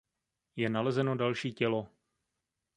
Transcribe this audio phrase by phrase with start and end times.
[0.55, 1.87] Je nalezeno další tělo.